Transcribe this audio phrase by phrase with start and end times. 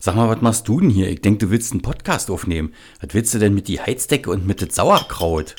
[0.00, 1.08] Sag mal, was machst du denn hier?
[1.08, 2.72] Ich denke, du willst einen Podcast aufnehmen.
[3.00, 5.56] Was willst du denn mit die Heizdecke und mit dem Sauerkraut?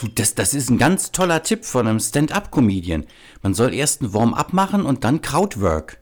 [0.00, 3.04] Du, das, das ist ein ganz toller Tipp von einem Stand-up-Comedian.
[3.42, 5.98] Man soll erst ein Warm-up machen und dann Krautwork.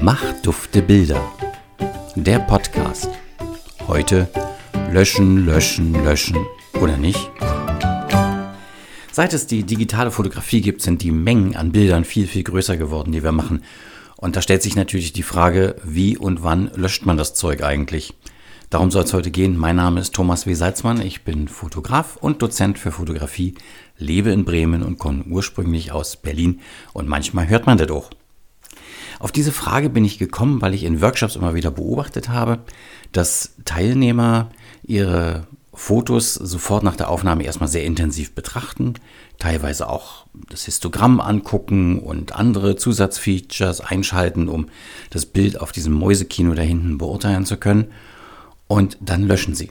[0.00, 1.32] Mach dufte Bilder.
[2.14, 3.08] Der Podcast.
[3.88, 4.28] Heute
[4.92, 6.36] löschen, löschen, löschen.
[6.80, 7.30] Oder nicht?
[9.18, 13.10] Seit es die digitale Fotografie gibt, sind die Mengen an Bildern viel, viel größer geworden,
[13.10, 13.64] die wir machen.
[14.16, 18.14] Und da stellt sich natürlich die Frage, wie und wann löscht man das Zeug eigentlich?
[18.70, 19.56] Darum soll es heute gehen.
[19.56, 20.54] Mein Name ist Thomas W.
[20.54, 21.00] Salzmann.
[21.00, 23.56] Ich bin Fotograf und Dozent für Fotografie,
[23.96, 26.60] lebe in Bremen und komme ursprünglich aus Berlin.
[26.92, 28.10] Und manchmal hört man das auch.
[29.18, 32.60] Auf diese Frage bin ich gekommen, weil ich in Workshops immer wieder beobachtet habe,
[33.10, 34.50] dass Teilnehmer
[34.84, 35.48] ihre
[35.78, 38.94] Fotos sofort nach der Aufnahme erstmal sehr intensiv betrachten,
[39.38, 44.66] teilweise auch das Histogramm angucken und andere Zusatzfeatures einschalten, um
[45.10, 47.92] das Bild auf diesem Mäusekino da hinten beurteilen zu können.
[48.66, 49.70] Und dann löschen sie.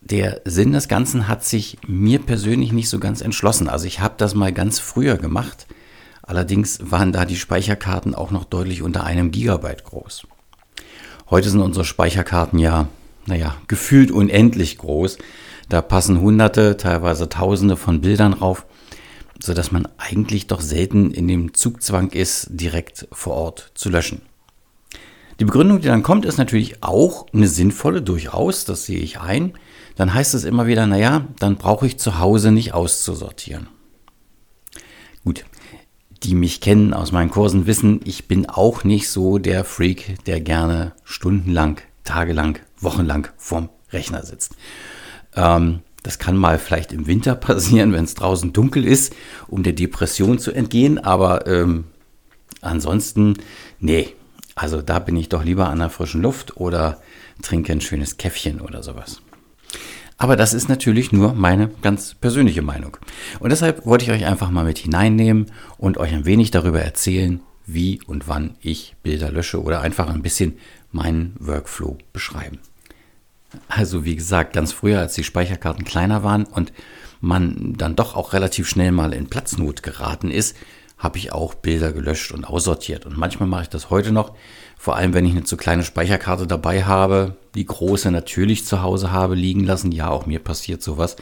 [0.00, 3.68] Der Sinn des Ganzen hat sich mir persönlich nicht so ganz entschlossen.
[3.68, 5.66] Also ich habe das mal ganz früher gemacht.
[6.22, 10.26] Allerdings waren da die Speicherkarten auch noch deutlich unter einem Gigabyte groß.
[11.28, 12.88] Heute sind unsere Speicherkarten ja
[13.26, 15.18] naja, gefühlt unendlich groß.
[15.68, 18.66] Da passen Hunderte, teilweise Tausende von Bildern rauf,
[19.40, 24.22] sodass man eigentlich doch selten in dem Zugzwang ist, direkt vor Ort zu löschen.
[25.40, 29.54] Die Begründung, die dann kommt, ist natürlich auch eine sinnvolle, durchaus, das sehe ich ein.
[29.96, 33.68] Dann heißt es immer wieder, naja, dann brauche ich zu Hause nicht auszusortieren.
[35.24, 35.44] Gut,
[36.22, 40.40] die mich kennen aus meinen Kursen wissen, ich bin auch nicht so der Freak, der
[40.40, 44.56] gerne stundenlang, tagelang wochenlang vorm Rechner sitzt.
[45.34, 49.14] Ähm, das kann mal vielleicht im Winter passieren, wenn es draußen dunkel ist,
[49.48, 50.98] um der Depression zu entgehen.
[50.98, 51.84] Aber ähm,
[52.60, 53.34] ansonsten,
[53.80, 54.08] nee.
[54.54, 57.00] Also da bin ich doch lieber an der frischen Luft oder
[57.42, 59.20] trinke ein schönes Käffchen oder sowas.
[60.16, 62.96] Aber das ist natürlich nur meine ganz persönliche Meinung.
[63.40, 67.40] Und deshalb wollte ich euch einfach mal mit hineinnehmen und euch ein wenig darüber erzählen,
[67.66, 70.58] wie und wann ich Bilder lösche oder einfach ein bisschen
[70.92, 72.60] meinen Workflow beschreiben.
[73.68, 76.72] Also wie gesagt, ganz früher, als die Speicherkarten kleiner waren und
[77.20, 80.56] man dann doch auch relativ schnell mal in Platznot geraten ist,
[80.98, 83.06] habe ich auch Bilder gelöscht und aussortiert.
[83.06, 84.34] Und manchmal mache ich das heute noch,
[84.78, 89.12] vor allem wenn ich eine zu kleine Speicherkarte dabei habe, die große natürlich zu Hause
[89.12, 89.92] habe liegen lassen.
[89.92, 91.16] Ja, auch mir passiert sowas.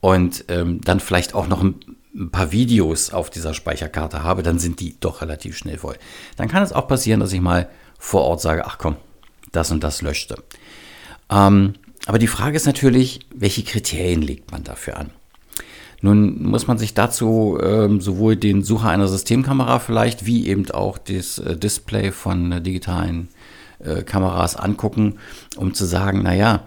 [0.00, 1.80] Und ähm, dann vielleicht auch noch ein,
[2.14, 5.96] ein paar Videos auf dieser Speicherkarte habe, dann sind die doch relativ schnell voll.
[6.36, 7.68] Dann kann es auch passieren, dass ich mal
[7.98, 8.96] vor Ort sage, ach komm,
[9.52, 10.36] das und das löschte.
[11.30, 11.74] Ähm,
[12.06, 15.10] aber die Frage ist natürlich, welche Kriterien legt man dafür an?
[16.02, 20.98] Nun muss man sich dazu ähm, sowohl den Sucher einer Systemkamera vielleicht wie eben auch
[20.98, 23.28] das äh, Display von äh, digitalen
[23.78, 25.18] äh, Kameras angucken,
[25.56, 26.64] um zu sagen, naja,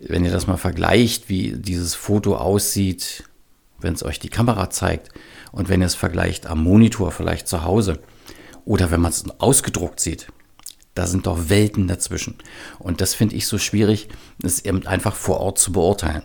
[0.00, 3.22] wenn ihr das mal vergleicht, wie dieses Foto aussieht,
[3.80, 5.10] wenn es euch die Kamera zeigt
[5.52, 8.00] und wenn ihr es vergleicht am Monitor vielleicht zu Hause
[8.64, 10.26] oder wenn man es ausgedruckt sieht,
[10.94, 12.36] da sind doch Welten dazwischen.
[12.78, 14.08] Und das finde ich so schwierig,
[14.42, 16.22] es eben einfach vor Ort zu beurteilen.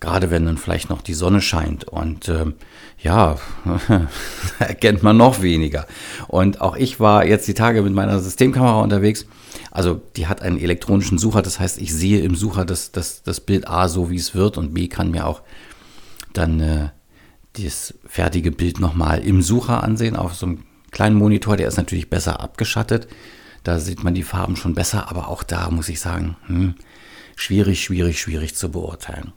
[0.00, 2.54] Gerade wenn dann vielleicht noch die Sonne scheint und ähm,
[3.00, 3.38] ja,
[4.58, 5.86] erkennt man noch weniger.
[6.28, 9.24] Und auch ich war jetzt die Tage mit meiner Systemkamera unterwegs.
[9.70, 13.40] Also die hat einen elektronischen Sucher, das heißt, ich sehe im Sucher das, das, das
[13.40, 15.42] Bild A so, wie es wird und B kann mir auch
[16.34, 16.88] dann äh,
[17.54, 21.56] das fertige Bild nochmal im Sucher ansehen auf so einem kleinen Monitor.
[21.56, 23.08] Der ist natürlich besser abgeschattet.
[23.64, 26.74] Da sieht man die Farben schon besser, aber auch da muss ich sagen, hm,
[27.34, 29.32] schwierig, schwierig, schwierig zu beurteilen.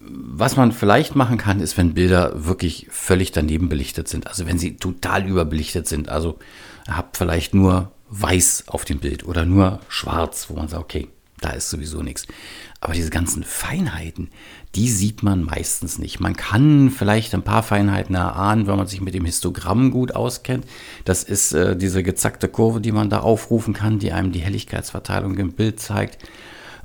[0.00, 4.26] Was man vielleicht machen kann, ist, wenn Bilder wirklich völlig daneben belichtet sind.
[4.26, 6.10] Also wenn sie total überbelichtet sind.
[6.10, 6.38] Also
[6.86, 11.08] habt vielleicht nur weiß auf dem Bild oder nur schwarz, wo man sagt, okay,
[11.44, 12.26] da ist sowieso nichts.
[12.80, 14.30] Aber diese ganzen Feinheiten,
[14.74, 16.20] die sieht man meistens nicht.
[16.20, 20.66] Man kann vielleicht ein paar Feinheiten erahnen, wenn man sich mit dem Histogramm gut auskennt.
[21.04, 25.36] Das ist äh, diese gezackte Kurve, die man da aufrufen kann, die einem die Helligkeitsverteilung
[25.38, 26.18] im Bild zeigt.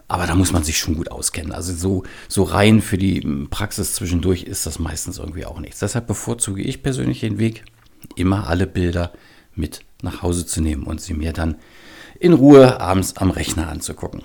[0.08, 1.52] Aber da muss man sich schon gut auskennen.
[1.52, 5.80] Also so, so rein für die Praxis zwischendurch ist das meistens irgendwie auch nichts.
[5.80, 7.64] Deshalb bevorzuge ich persönlich den Weg,
[8.16, 9.12] immer alle Bilder
[9.56, 11.56] mit nach Hause zu nehmen und sie mir dann
[12.20, 14.24] in Ruhe abends am Rechner anzugucken.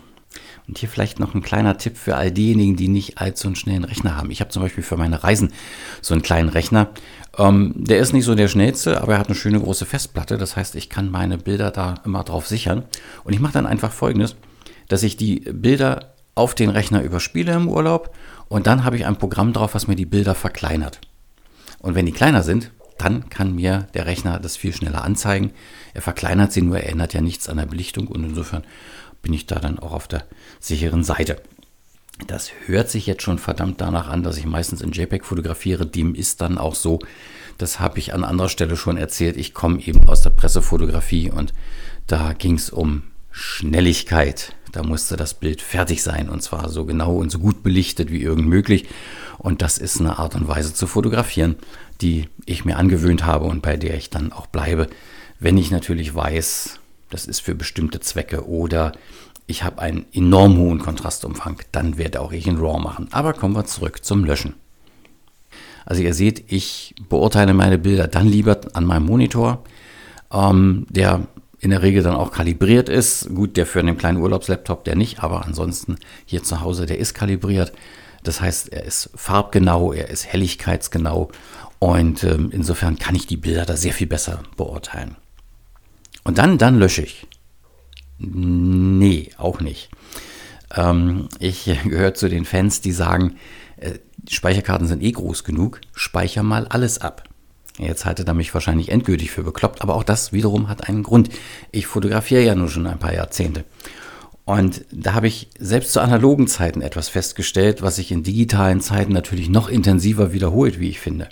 [0.67, 3.85] Und hier vielleicht noch ein kleiner Tipp für all diejenigen, die nicht allzu einen schnellen
[3.85, 4.31] Rechner haben.
[4.31, 5.53] Ich habe zum Beispiel für meine Reisen
[6.01, 6.89] so einen kleinen Rechner.
[7.37, 10.39] Ähm, der ist nicht so der schnellste, aber er hat eine schöne große Festplatte.
[10.39, 12.85] Das heißt, ich kann meine Bilder da immer drauf sichern.
[13.25, 14.37] Und ich mache dann einfach folgendes,
[14.89, 18.15] dass ich die Bilder auf den Rechner überspiele im Urlaub
[18.49, 21.01] und dann habe ich ein Programm drauf, was mir die Bilder verkleinert.
[21.79, 25.53] Und wenn die kleiner sind, dann kann mir der Rechner das viel schneller anzeigen.
[25.95, 28.65] Er verkleinert sie nur, er ändert ja nichts an der Belichtung und insofern
[29.25, 30.25] bin ich da dann auch auf der
[30.61, 31.43] sicheren Seite.
[32.29, 35.85] Das hört sich jetzt schon verdammt danach an, dass ich meistens in JPEG fotografiere.
[35.85, 37.01] Dem ist dann auch so.
[37.59, 39.37] Das habe ich an anderer Stelle schon erzählt.
[39.37, 41.53] Ich komme eben aus der Pressefotografie und
[42.07, 44.55] da ging es um Schnelligkeit.
[44.71, 48.23] Da musste das Bild fertig sein und zwar so genau und so gut belichtet wie
[48.23, 48.87] irgend möglich.
[49.39, 51.57] Und das ist eine Art und Weise zu fotografieren,
[52.01, 54.89] die ich mir angewöhnt habe und bei der ich dann auch bleibe,
[55.41, 56.79] wenn ich natürlich weiß,
[57.15, 58.91] das ist für bestimmte Zwecke oder
[59.47, 63.07] ich habe einen enorm hohen Kontrastumfang, dann werde auch ich in RAW machen.
[63.13, 64.55] Aber kommen wir zurück zum Löschen.
[65.87, 69.63] Also ihr seht, ich beurteile meine Bilder dann lieber an meinem Monitor,
[70.33, 71.29] ähm, der
[71.61, 73.33] in der Regel dann auch kalibriert ist.
[73.33, 77.15] Gut, der für einen kleinen Urlaubslaptop, der nicht, aber ansonsten hier zu Hause, der ist
[77.15, 77.73] kalibriert.
[78.25, 81.31] Das heißt, er ist farbgenau, er ist helligkeitsgenau
[81.79, 85.15] und ähm, insofern kann ich die Bilder da sehr viel besser beurteilen.
[86.25, 87.27] Und dann, dann lösche ich.
[88.19, 89.91] Nee, auch nicht.
[90.75, 93.37] Ähm, ich gehöre zu den Fans, die sagen,
[93.77, 93.99] äh,
[94.29, 97.25] Speicherkarten sind eh groß genug, speicher mal alles ab.
[97.77, 101.31] Jetzt haltet er mich wahrscheinlich endgültig für bekloppt, aber auch das wiederum hat einen Grund.
[101.73, 103.65] Ich fotografiere ja nur schon ein paar Jahrzehnte.
[104.45, 109.13] Und da habe ich selbst zu analogen Zeiten etwas festgestellt, was sich in digitalen Zeiten
[109.13, 111.29] natürlich noch intensiver wiederholt, wie ich finde.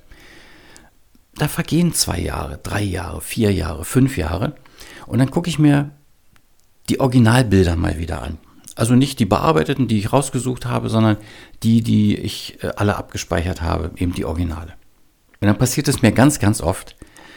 [1.34, 4.54] Da vergehen zwei Jahre, drei Jahre, vier Jahre, fünf Jahre
[5.06, 5.90] und dann gucke ich mir
[6.88, 8.38] die Originalbilder mal wieder an.
[8.74, 11.18] Also nicht die bearbeiteten, die ich rausgesucht habe, sondern
[11.62, 14.74] die, die ich äh, alle abgespeichert habe, eben die Originale.
[15.40, 16.96] Und dann passiert es mir ganz, ganz oft,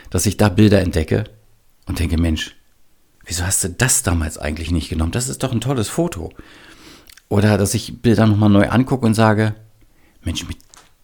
[0.10, 1.26] dass ich da Bilder entdecke
[1.88, 2.56] und denke, Mensch,
[3.26, 5.12] wieso hast du das damals eigentlich nicht genommen?
[5.12, 6.32] Das ist doch ein tolles Foto.
[7.28, 9.56] Oder dass ich Bilder nochmal neu angucke und sage,
[10.24, 10.58] Mensch, mit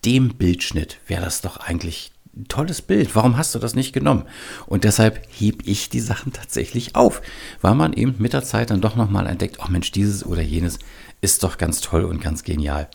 [0.06, 2.12] dem Bildschnitt wäre das doch eigentlich
[2.48, 3.16] tolles Bild.
[3.16, 4.24] Warum hast du das nicht genommen?
[4.66, 7.22] Und deshalb heb ich die Sachen tatsächlich auf,
[7.62, 10.42] weil man eben mit der Zeit dann doch nochmal entdeckt, ach oh Mensch, dieses oder
[10.42, 10.80] jenes
[11.22, 12.90] ist doch ganz toll und ganz genial.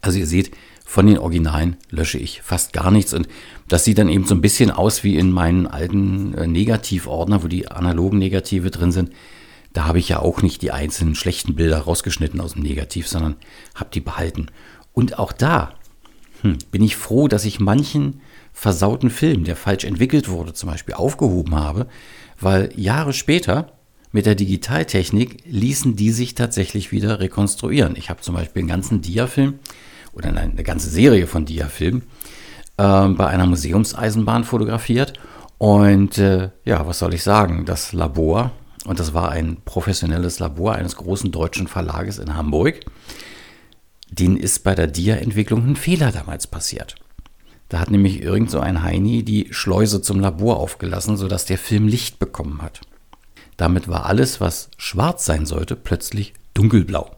[0.00, 0.52] Also ihr seht,
[0.84, 3.26] von den Originalen lösche ich fast gar nichts und
[3.66, 7.48] das sieht dann eben so ein bisschen aus wie in meinen alten äh, Negativordner, wo
[7.48, 9.10] die analogen Negative drin sind.
[9.72, 13.36] Da habe ich ja auch nicht die einzelnen schlechten Bilder rausgeschnitten aus dem Negativ, sondern
[13.74, 14.46] habe die behalten.
[14.92, 15.74] Und auch da
[16.52, 18.20] hm, bin ich froh, dass ich manchen
[18.52, 21.86] versauten Film, der falsch entwickelt wurde, zum Beispiel aufgehoben habe,
[22.40, 23.72] weil Jahre später
[24.12, 27.96] mit der Digitaltechnik ließen die sich tatsächlich wieder rekonstruieren.
[27.96, 29.58] Ich habe zum Beispiel einen ganzen Diafilm
[30.12, 32.02] oder eine ganze Serie von Diafilmen
[32.78, 35.14] äh, bei einer Museumseisenbahn fotografiert.
[35.58, 37.64] Und äh, ja, was soll ich sagen?
[37.66, 38.52] Das Labor,
[38.86, 42.80] und das war ein professionelles Labor eines großen deutschen Verlages in Hamburg,
[44.10, 46.96] denen ist bei der Dia-Entwicklung ein Fehler damals passiert.
[47.68, 51.88] Da hat nämlich irgend so ein Heini die Schleuse zum Labor aufgelassen, sodass der Film
[51.88, 52.80] Licht bekommen hat.
[53.56, 57.16] Damit war alles, was schwarz sein sollte, plötzlich dunkelblau.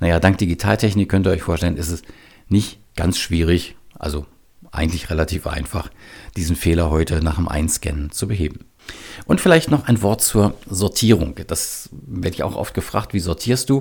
[0.00, 2.02] Naja, dank Digitaltechnik könnt ihr euch vorstellen, ist es
[2.48, 4.26] nicht ganz schwierig, also
[4.72, 5.90] eigentlich relativ einfach,
[6.36, 8.64] diesen Fehler heute nach dem Einscannen zu beheben.
[9.26, 11.36] Und vielleicht noch ein Wort zur Sortierung.
[11.46, 13.80] Das werde ich auch oft gefragt, wie sortierst du?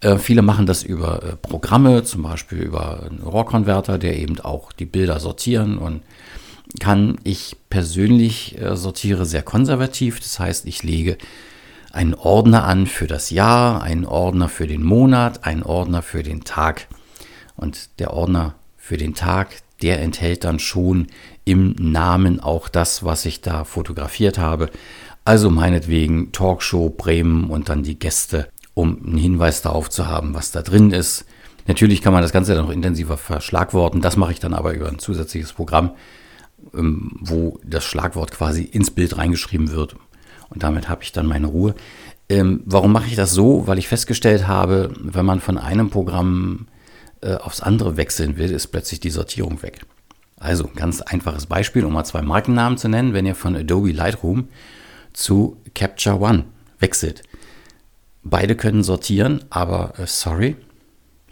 [0.00, 4.72] Äh, viele machen das über äh, Programme, zum Beispiel über einen RAW-Converter, der eben auch
[4.72, 6.02] die Bilder sortieren und
[6.80, 7.18] kann.
[7.24, 11.18] Ich persönlich äh, sortiere sehr konservativ, das heißt, ich lege
[11.92, 16.44] einen Ordner an für das Jahr, einen Ordner für den Monat, einen Ordner für den
[16.44, 16.86] Tag.
[17.56, 19.48] Und der Ordner für den Tag,
[19.82, 21.08] der enthält dann schon
[21.48, 24.68] im Namen auch das, was ich da fotografiert habe.
[25.24, 30.50] Also meinetwegen Talkshow Bremen und dann die Gäste, um einen Hinweis darauf zu haben, was
[30.50, 31.24] da drin ist.
[31.66, 34.02] Natürlich kann man das Ganze dann noch intensiver verschlagworten.
[34.02, 35.92] Das mache ich dann aber über ein zusätzliches Programm,
[36.74, 39.96] ähm, wo das Schlagwort quasi ins Bild reingeschrieben wird.
[40.50, 41.74] Und damit habe ich dann meine Ruhe.
[42.28, 43.66] Ähm, warum mache ich das so?
[43.66, 46.66] Weil ich festgestellt habe, wenn man von einem Programm
[47.22, 49.80] äh, aufs andere wechseln will, ist plötzlich die Sortierung weg.
[50.40, 54.48] Also ganz einfaches Beispiel, um mal zwei Markennamen zu nennen, wenn ihr von Adobe Lightroom
[55.12, 56.44] zu Capture One
[56.78, 57.22] wechselt.
[58.22, 60.56] Beide können sortieren, aber äh, sorry,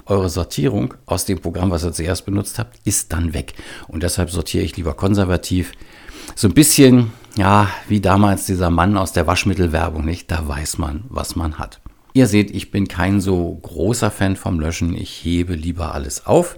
[0.07, 3.55] eure Sortierung aus dem Programm, was ihr zuerst benutzt habt, ist dann weg.
[3.89, 5.73] Und deshalb sortiere ich lieber konservativ.
[6.35, 10.31] So ein bisschen, ja, wie damals dieser Mann aus der Waschmittelwerbung, nicht?
[10.31, 11.81] Da weiß man, was man hat.
[12.13, 14.97] Ihr seht, ich bin kein so großer Fan vom Löschen.
[14.97, 16.57] Ich hebe lieber alles auf.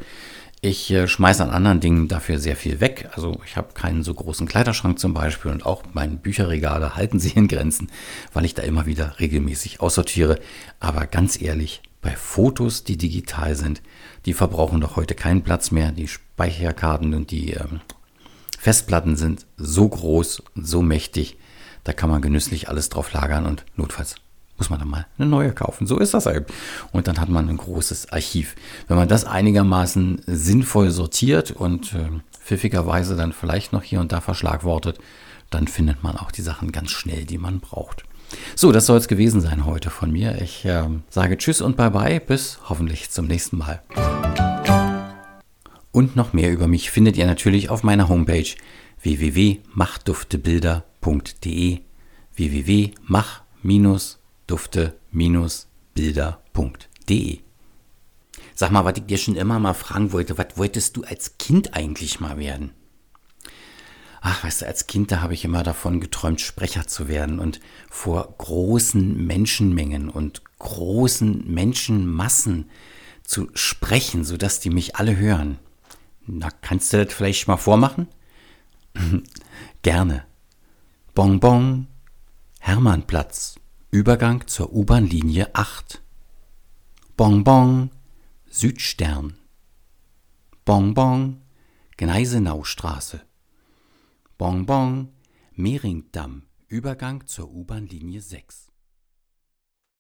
[0.60, 3.08] Ich äh, schmeiße an anderen Dingen dafür sehr viel weg.
[3.14, 7.36] Also ich habe keinen so großen Kleiderschrank zum Beispiel und auch meine Bücherregale halten sich
[7.36, 7.90] in Grenzen,
[8.32, 10.40] weil ich da immer wieder regelmäßig aussortiere.
[10.80, 13.82] Aber ganz ehrlich, bei Fotos, die digital sind,
[14.26, 15.92] die verbrauchen doch heute keinen Platz mehr.
[15.92, 17.80] Die Speicherkarten und die ähm,
[18.58, 21.36] Festplatten sind so groß so mächtig,
[21.84, 24.16] da kann man genüsslich alles drauf lagern und notfalls
[24.58, 25.86] muss man dann mal eine neue kaufen.
[25.86, 26.46] So ist das eben.
[26.92, 28.54] Und dann hat man ein großes Archiv.
[28.88, 32.08] Wenn man das einigermaßen sinnvoll sortiert und äh,
[32.44, 34.98] pfiffigerweise dann vielleicht noch hier und da verschlagwortet,
[35.50, 38.04] dann findet man auch die Sachen ganz schnell, die man braucht.
[38.54, 40.42] So, das soll es gewesen sein heute von mir.
[40.42, 42.20] Ich äh, sage Tschüss und Bye-bye.
[42.20, 43.82] Bis hoffentlich zum nächsten Mal.
[45.92, 48.46] Und noch mehr über mich findet ihr natürlich auf meiner Homepage
[49.02, 51.80] www.machduftebilder.de
[54.48, 57.40] www.mach-dufte-bilder.de
[58.54, 61.74] Sag mal, was ich dir schon immer mal fragen wollte, was wolltest du als Kind
[61.74, 62.72] eigentlich mal werden?
[64.20, 67.60] ach, weißt du, als Kind, da habe ich immer davon geträumt, Sprecher zu werden und
[67.90, 72.70] vor großen Menschenmengen und großen Menschenmassen
[73.22, 75.58] zu sprechen, sodass die mich alle hören.
[76.26, 78.08] Na, kannst du das vielleicht mal vormachen?
[79.82, 80.24] Gerne.
[81.14, 81.88] Bonbon,
[82.60, 83.56] Hermannplatz,
[83.90, 86.02] Übergang zur U-Bahn-Linie 8.
[87.16, 87.90] Bonbon,
[88.50, 89.38] Südstern.
[90.66, 91.40] Bonbon,
[91.96, 93.24] Gneisenaustraße.
[94.36, 95.08] Bonbon,
[95.52, 98.67] Mehringdamm, Übergang zur U-Bahn-Linie 6.